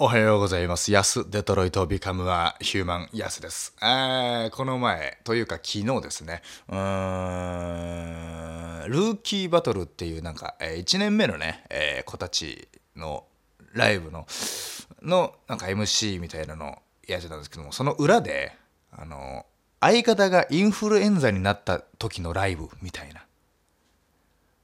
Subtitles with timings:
[0.00, 0.92] おはようございます。
[0.92, 3.74] ヤス、デトロイト・ビカム・ア・ヒューマン・ヤスです。
[3.82, 6.76] えこの前、というか昨日ですね、うー
[8.86, 13.24] ん、ルーキーバトルっていうなんか、え1年目のね、えー子たちの
[13.72, 14.28] ライブの、
[15.02, 16.78] の、なんか MC みたいなの
[17.08, 18.52] やってたんですけども、その裏で、
[18.92, 19.46] あの、
[19.80, 23.24] 相方がインフルエンザになった時のライブみたいな。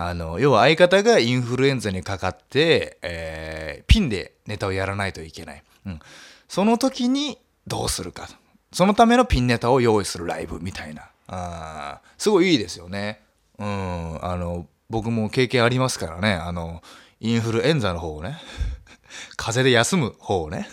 [0.00, 5.62] あの、要は相方がインフルエンザにかかって、えーピンでネタをやらないといけない。
[5.86, 6.00] うん。
[6.46, 8.28] その時にどうするか。
[8.72, 11.10] そのためのピンネタを用意するライブみたいな。
[11.26, 13.22] あーすごいいいですよね。
[13.58, 14.24] うん。
[14.24, 16.34] あの、僕も経験ありますからね。
[16.34, 16.80] あの、
[17.18, 18.38] インフルエンザの方をね。
[19.36, 20.68] 風邪で休む方をね。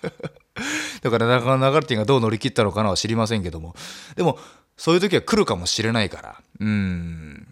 [1.02, 3.74] だから中野流れてがどう乗り切ったのかなは知りませんけども。
[4.16, 4.38] でも、
[4.78, 6.40] そういう時は来るかもしれないから。
[6.60, 7.49] うん。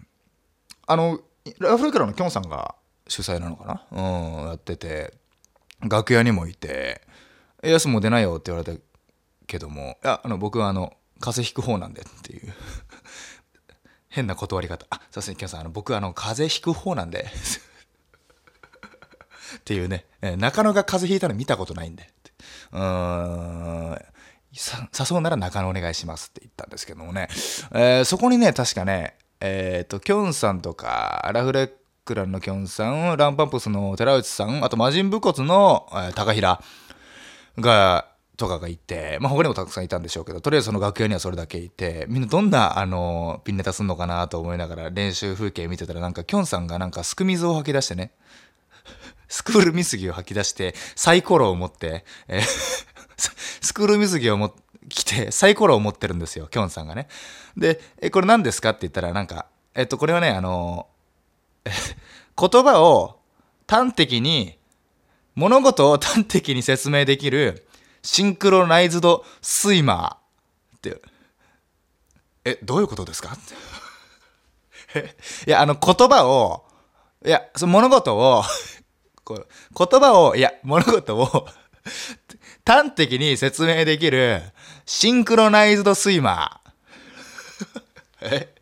[0.91, 1.19] あの、
[1.59, 2.73] ラフレクラのきょんさんが
[3.07, 4.41] 主催なのかな？
[4.41, 5.13] うん、やってて、
[5.87, 7.01] 楽屋にもいて、
[7.61, 8.81] え、やすも出ないよって言われた
[9.45, 12.53] けども、いや、あの、僕はあの、風邪ひく方なんでっていう。
[14.09, 14.87] 変な断り方。
[14.89, 17.27] あ、すいません、きょんさん、あの、僕はあの、風邪ひく方なんで。
[19.57, 22.11] っていうね、え中野が風邪ひいたの見たことないんで。
[22.71, 24.05] うーん。
[24.55, 27.27] さ誘うなら中野お願いしますって言ったんですけどもね、
[27.71, 31.71] えーそこにね、確かね、えっ、と、きょんさんとか、ラフレッ
[32.03, 36.61] クランのきょんさん、ランパンプスの寺内さん、あと魔人武骨の、えー高平
[37.57, 48.11] が、とかがいて、まあ他にもたくさんいたんでしょうけど、とりあえずその楽屋にはそれだけいて、みんなどんな、あの、ピンネタすんのかなと思いながら練習風景見てたら、なんかきょんさんがなんかすく水を吐き出してね、
[49.27, 52.43] スクール水着を吐き出して、サイコロを持って、えー
[53.61, 57.07] スクール水着をも着て、来てサイコロを持ってるんですよ、きょんさんがね。
[57.57, 60.87] で、え、これ何ですかって言ったら、なんか、えっと、これはね、あの、
[62.39, 63.19] 言葉を
[63.67, 64.57] 端的に、
[65.35, 67.67] 物事を端的に説明できる、
[68.01, 71.01] シンクロナイズドスイマーって、
[72.45, 73.37] え、どういうことですか？
[74.95, 75.15] え
[75.45, 76.65] いや、あの、言葉を、
[77.25, 78.43] いや、その物事を、
[79.23, 81.47] こう言葉を、いや、物事を
[82.69, 84.43] 端的に説明できる
[84.85, 88.21] シンクロナイズドスイマー。
[88.21, 88.53] え？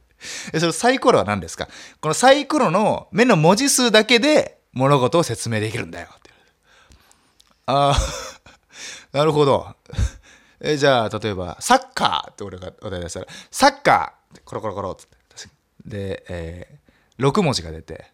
[0.57, 1.67] そのサイコロは何ですか？
[1.99, 6.07] このサイコロの目の文字数だけで物事を説明できるんだよ。
[7.65, 7.97] ああ、
[9.11, 9.75] なるほど。
[10.61, 15.03] えじゃあ、例えば、サッカーって俺がお題出したら、サッカーってコロコロコロって。
[15.85, 18.09] で、えー、6文字が出て、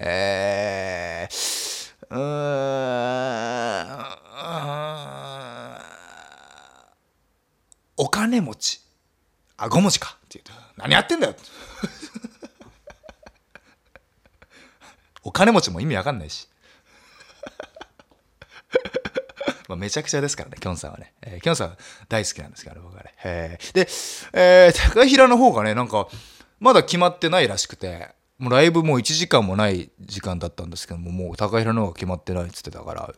[0.00, 2.20] えー、うーん、
[8.20, 8.82] 金持ち。
[9.56, 11.34] あ、5文字かって言うと、何やってんだよ
[15.24, 16.46] お金持ちも意味わかんないし。
[19.68, 21.14] まあめちゃくちゃですからね、きょんさんはね。
[21.22, 23.14] えー、きょんさん大好きなんですから、僕はね。
[23.24, 23.88] えーで、
[24.34, 26.06] えー高平の方がね、なんか、
[26.58, 33.14] まだ決まってないらしくて、もうライブもう1時間もない時間だったんですけども、もう高平の方が決まってないって言ってたから、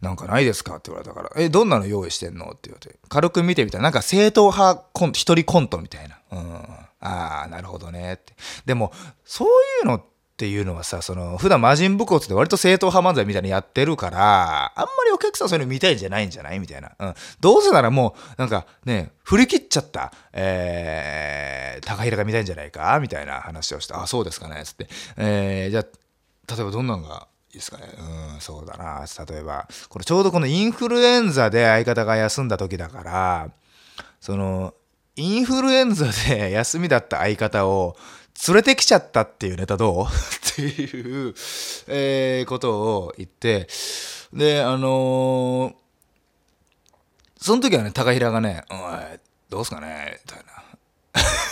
[0.00, 0.76] なんかないですか？
[0.76, 2.50] って言われたから、え、どんなの用意してんの？
[2.50, 6.18] って言われて、軽く見てみたら、なんか正統派コント、一人コントみたいな。
[6.32, 6.62] うん。
[7.00, 8.34] ああ、なるほどねって。
[8.66, 8.92] でも、
[9.24, 9.50] そうい
[9.84, 10.04] うのっ
[10.36, 16.58] ていうのはさ、その、普段魔人武骨で割と正統派漫才みたいにやってるから、あんまりお客さんそういうの見たいんじゃないんじゃない？
[16.58, 16.92] みたいな。
[16.98, 17.14] うん。
[17.40, 22.98] どうせならもう、なんかね、振り切っちゃった、えー、高平が見たいんじゃないか？
[23.00, 24.88] みたいな話をして、あ、そうですかねつって。
[25.16, 27.84] えー、じゃあ、例えばどんなのがですかね。
[28.34, 29.04] うん、そうだな。
[29.26, 33.50] 例えば、これちょうどこのインフルエンザで相方が休んだ時だから、
[34.20, 34.74] その、
[35.16, 37.96] インフルエンザで 休みだった相方を
[38.46, 40.06] 連れてきちゃったっていうネタどう？
[40.06, 41.34] っていう、
[41.88, 43.66] えーことを言って、
[44.32, 45.74] で、あのー
[47.40, 50.20] その時はね、高平がね、おい、どうすかね？
[50.26, 51.22] みたいな。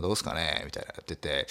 [0.00, 1.46] どうすかねみたいなやってて、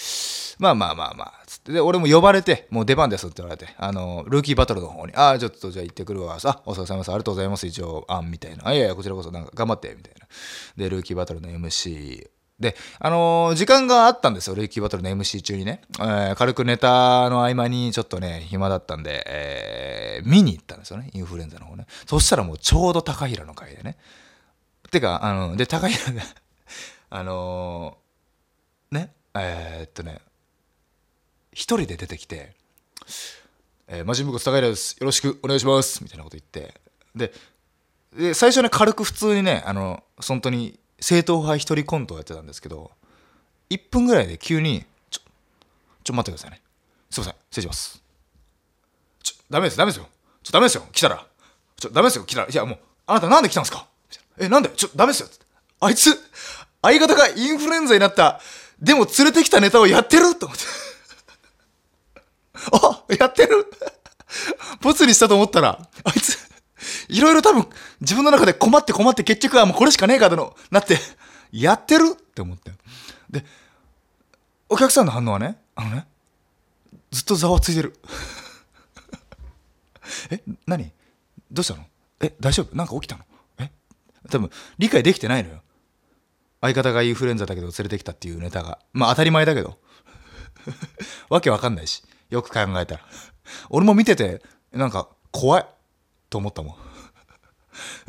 [0.58, 10.26] まあまあまあまあ、つって、で、俺も呼ばれて、もう出番ですって言われて、あの、ルーキーバトルの方に、ああ、ちょっとじゃあ行ってくるわ、あ、お疲れ様です、ありがとうございます、一応、あん、みたいな、あ、いやいや、こちらこそ、なんか頑張って、みたいな。
[10.76, 12.28] で、ルーキーバトルの MC、
[12.60, 15.80] で、あのー時間があったんですよ、ルーキーバトルの MC 中にね。
[15.98, 21.86] えー軽くネタの合間にちょっとね、暇だったんで、えー見に行ったんですよね、インフルエンザの方ね。
[22.06, 23.96] そしたらもうちょうど高平の回でね。
[24.90, 26.22] てか、あの、で、高平が、
[27.08, 28.09] あのー、
[29.34, 30.20] えーっとね、
[31.52, 32.54] 一人で出てきて、
[33.86, 34.96] えー、魔人武骨高平です。
[34.98, 36.02] よろしくお願いします。
[36.02, 36.80] みたいなこと言って。
[37.14, 37.32] で、
[38.16, 42.90] で最初ね、軽く普通にね、あの、本当に正統派一人コントをやってたんですけど、
[43.70, 45.20] 1分ぐらいで急に、ちょ、
[46.02, 46.60] ちょ、待ってくださいね。
[47.10, 48.02] すいません、失礼します。
[49.22, 50.08] ちょ、ダメです、ダメですよ。
[50.42, 51.26] ちょ、ダメですよ、来たら。
[51.76, 52.48] ちょ、ダメですよ、来たら。
[52.48, 53.86] いや、もう、あなたなんで来たんですか？
[54.38, 54.70] え、なんで？
[54.70, 55.28] ちょ、ダメですよ。
[55.80, 56.16] あいつ、
[56.82, 58.40] 相方がインフルエンザになった、
[58.80, 60.64] でも連れてきたネタをやってると思って。
[62.72, 63.66] あ、やってる
[64.80, 66.38] ボツにしたと思ったら、あいつ、
[67.08, 67.68] いろいろ多分、
[68.00, 70.98] 自分の中で困って困って結局はもうこれしかねえかだの、なって、
[71.52, 72.72] やってるって思って。
[73.28, 73.44] で、
[74.68, 76.06] お客さんの反応はね、あのね、
[77.10, 77.98] ずっとざわついてる。
[80.30, 80.92] え、何？
[81.50, 81.84] どうしたの？
[82.20, 82.74] え、大丈夫？
[82.76, 83.24] なんか起きたの？
[83.58, 83.70] え？
[84.30, 85.62] 多分、理解できてないのよ。
[86.60, 88.78] 相方がインフルエンザだけど連れてきたっていうネタが。
[88.92, 89.78] まあ当たり前だけど。
[91.30, 92.02] わけわかんないし。
[92.28, 93.00] よく考えたら。
[93.70, 94.42] 俺も見てて、
[94.72, 95.66] なんか怖い
[96.28, 96.76] と思ったもん。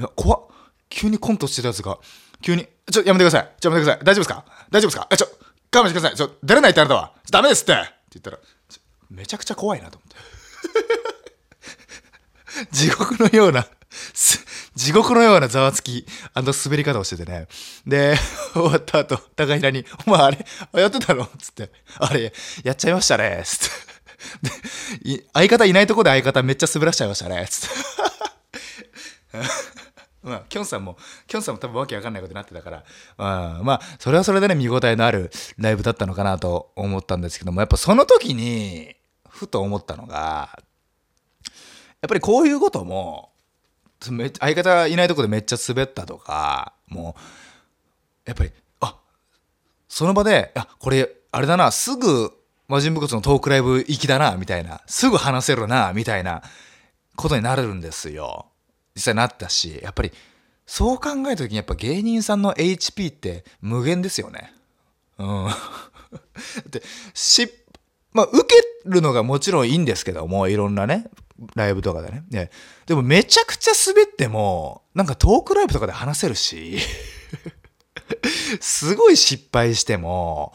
[0.15, 0.42] 怖っ。
[0.89, 1.98] 急にコントしてたやつが、
[2.42, 3.51] 急に、ちょ、やめてください。
[3.62, 4.03] ちょ、やめてください。
[4.03, 4.45] 大丈夫ですか？
[4.69, 5.07] 大丈夫ですか？
[5.12, 5.27] え、ちょ、
[5.74, 6.18] 我慢してください。
[6.18, 7.13] ちょ、出れないってあなたは。
[7.31, 8.39] ダメですってって言ったら、
[9.09, 10.18] めちゃくちゃ怖いなと思って。
[12.75, 13.65] 地獄のような
[14.81, 17.48] 地獄のようなざわつき、あの滑り方をしててね。
[17.86, 18.18] で、
[18.54, 21.30] 終わった後、高平に、お前あれ、やってたの？
[21.38, 21.69] つって、
[22.00, 22.33] あれ、
[22.63, 23.44] やっちゃいましたね。
[23.45, 23.69] つっ
[25.04, 25.18] て。
[25.18, 27.45] で、相方いないとこで相方めっちゃ滑らしちゃいましたね。
[27.48, 27.75] つって。
[30.24, 30.98] まあ、きょんさんも、
[31.28, 32.83] きょんさんも多分わけわかんないことになってたから、
[33.18, 38.95] まあ、まあ、それはそれでね、見応えのあるライブだったのかなと思ったんですけども、やっぱその時に、
[39.30, 40.60] ふと思ったのが、
[42.01, 43.31] やっぱりこういうことも、
[44.01, 47.21] 相方いないとこでめっちゃ滑ったとか、もう、
[48.25, 49.00] やっぱり、あ
[49.88, 52.31] その場で、あ、これ、あれだな、すぐ
[52.68, 56.42] 魔人武骨のトークライブ行きだな、みたいな、すぐ話せるな、みたいな
[57.15, 58.48] ことになるんですよ。
[58.95, 60.12] 実際なったし、やっぱり、
[60.65, 64.54] そう考えた時にやっぱ芸人さんの HP って無限ですよね。
[65.18, 65.47] うん。
[66.71, 66.81] で、
[67.13, 67.51] し、
[68.13, 68.56] まあ、受け
[68.86, 71.09] るのがもちろんいいんですけども、いろんなね、
[71.56, 72.24] ライブとかでね。
[72.30, 72.50] ね
[72.86, 76.78] でもめちゃくちゃ滑っても、なんかトークライブとかで話せるし、
[78.60, 80.54] すごい失敗しても、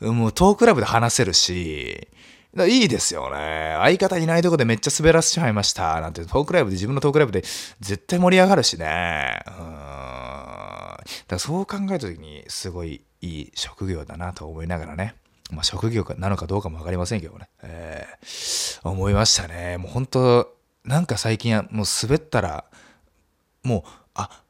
[0.00, 2.08] もうトークライブで話せるし、
[2.54, 3.74] いいですよね。
[3.78, 6.00] 相方いないとこでめっちゃ滑らせちゃいました。
[6.00, 7.42] なんてトークライブで、自分のトークライブで
[7.80, 9.40] 絶対盛り上がるしね。
[9.46, 9.54] うん。
[9.54, 15.14] だからそう考えた時にすごいいい職業だなと思いながらね。
[15.50, 19.76] まあ、職業なのかどうかも分かりませんけどね、えー、思いましたね。
[19.78, 20.48] もう本当、
[20.84, 22.64] なんか最近はもう滑ったら、
[23.62, 24.42] もう、あ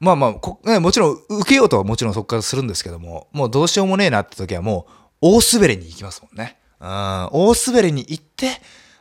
[0.00, 4.86] まあまあこ、ね、もちろん受けようとはもちろんそこからするんですけども、もうどうしようもねえなって時はも
[5.20, 6.58] う大滑りに行きますもんね。
[6.80, 8.50] うん、大滑りに行って、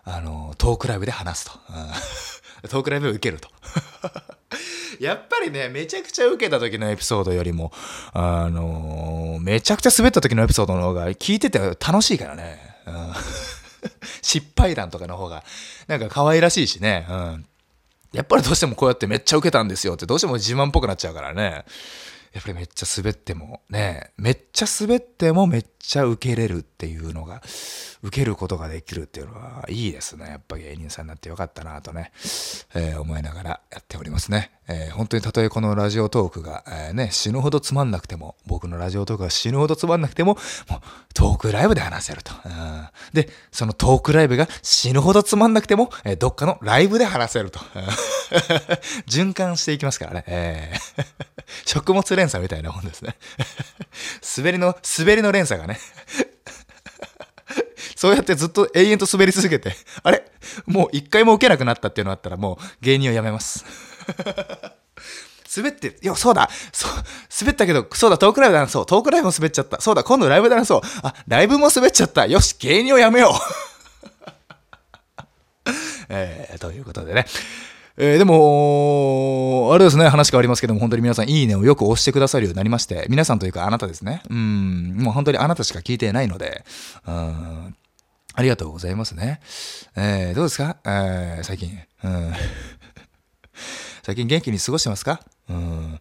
[0.03, 1.51] あの、トークライブで話すと。
[1.69, 1.75] うん、
[2.67, 3.49] トークライブを受けると。
[4.99, 7.71] やっぱりね、めちゃくちゃ受けた時のエピソードよりも、
[8.11, 12.59] あのー、めちゃくちゃ滑った時のエピソードの方が聞いてて楽しいからね。
[12.85, 13.13] うん、
[14.21, 15.43] 失敗談とかの方が、
[15.87, 17.05] なんか可愛らしいしね。
[17.09, 17.45] うん。
[18.11, 21.63] やっぱりどうしてもこうやってめっちゃ受けたんですよってどうしても自慢っぽくなっちゃうからね。
[22.33, 27.41] やっぱりめっちゃ滑ってもね、めっちゃ滑ってもめっちゃ受けれるっていうのが、
[28.03, 30.27] 受けることができるっていうのはいいですね。
[30.27, 32.11] やっぱ芸人さんになってよかったなとね、
[32.75, 34.51] えー、思いながらやっておりますね。
[34.67, 40.37] えー、本当にたとえこのラジオトークが、えー、ね、死ぬほどつまんなくても、僕のラジオトークが死ぬほどつまんなくても、
[40.69, 40.79] もう
[41.13, 42.31] トークライブで話せると。
[42.45, 47.59] うん、で、そのトークライブが死ぬほどつまんなくても、えー、どっかのライブで話せると。
[49.09, 50.23] 循環していきますからね。
[50.27, 51.05] えー、
[51.65, 53.15] 食物連鎖みたいなもんですね。
[54.37, 55.79] 滑りの、滑りの連鎖がね
[57.95, 60.23] そうやってずっと永遠と滑り続けて、あれ？
[60.65, 63.65] もう一回も受けなくなったっていうのあったらもう芸人をやめます。
[65.55, 66.91] 滑って、いや、そうだ、そう、
[67.41, 69.81] 滑ったけど、そうだ、トークライブだな、そう、トークライブも滑っちゃった。
[69.81, 70.81] そうだ、今度ライブだな、そう。
[71.01, 72.27] あ、ライブも滑っちゃった。
[72.27, 73.33] よし、芸人をやめよう。
[76.09, 77.25] えー、ということでね。
[78.01, 84.21] えー、でも、あれですね、話変わりますけども、本当に皆さん、いいねをよく押してくださるようになりまして、皆さんというか、あなたですね。
[84.29, 86.63] うん、もう本当にあなたしか聞いてないので、
[87.05, 87.75] うん、
[88.35, 89.41] ありがとうございますね。
[89.97, 91.77] えー、どうですか、えー、最近。
[92.05, 92.33] うん、
[94.01, 95.19] 最近元気に過ごしてますか？
[95.49, 95.99] うん。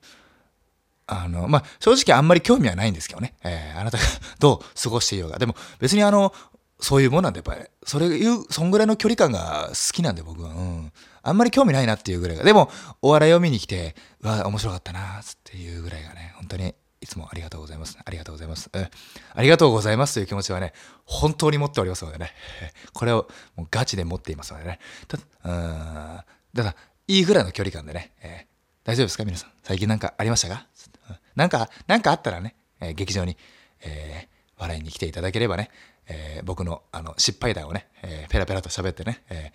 [1.09, 3.35] あの、まあ、正直あんまり興味はないんですけどね。
[3.43, 4.05] えー、あなたが
[4.39, 5.39] どう過ごしていようが。
[5.39, 6.33] でも別にあの、
[6.81, 10.51] そういうもんなんで、やっぱり、それいう、そんぐらいの距離感が好きなんで、僕は。
[10.51, 10.93] うん。
[11.23, 12.45] あんまり興味ないなっていうぐらいが。
[12.45, 12.71] でも、
[13.03, 17.99] お笑いを見に来て、うわ、面白かったな、っていうぐらいがね、本当にいつもありがとうございます。
[18.05, 18.71] ありがとうございます。
[18.75, 18.91] え
[19.35, 20.73] ありがとうございますという気持ちはね、
[21.05, 22.33] 本当に持っておりますのでね、
[22.95, 24.79] これをもうガチで持っていますのでね。
[25.09, 25.21] たう
[25.53, 26.21] ん、
[26.57, 26.77] ただ、
[27.09, 29.25] いいぐらいの距離感でね、えー、大丈夫ですか？
[29.25, 29.53] 皆さん。
[29.65, 30.67] 最近なんかありましたか？
[31.11, 33.37] うんなんか、なんかあったらね、えー、劇場に、
[33.81, 35.71] えー、笑いに来ていただければね、
[36.09, 39.53] えー、僕のあの失敗談をね、えー、ペラペラと喋ってね、え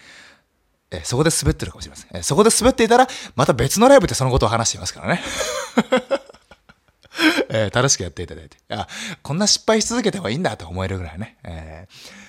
[0.92, 2.10] ーえーそこで滑ってるかもしれません。
[2.14, 5.22] えーそこで滑っていたら、また別のライブでそのことを話していますからね。
[7.50, 8.58] えー楽しくやっていただいて。
[8.70, 8.88] あ、
[9.22, 11.38] こんな失敗し続けてもいいんだと思えるぐらいね。
[11.44, 12.24] えー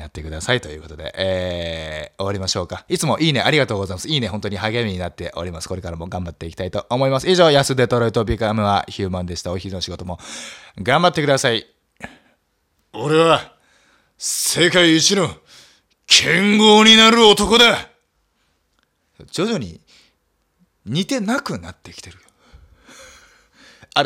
[0.00, 2.86] やってくださいということで、えー終わりましょうか。
[2.88, 4.08] いつもいいねありがとうございます。
[4.08, 5.68] いいね本当に励みになっております。
[5.68, 7.28] これからも頑張っていきたいと思います。
[7.28, 9.52] 以上、安デトロイトビカムはヒューマンでした。
[9.52, 10.18] お昼の仕事も
[10.82, 11.66] 頑張ってください。
[12.94, 13.55] 俺は
[14.18, 15.28] 世界一の
[16.06, 17.90] 剣豪になる男だ
[19.30, 19.80] 徐々に
[20.84, 22.22] 似てなくなってきてるよ。
[23.94, 24.02] あ